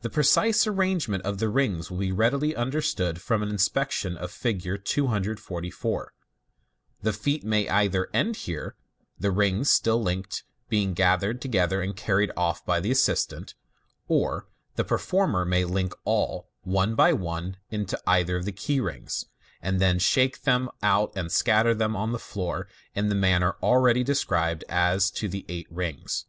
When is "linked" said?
10.00-10.44